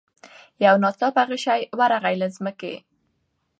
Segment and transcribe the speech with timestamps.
[0.65, 2.75] یو ناڅاپه غشی ورغی له مځکي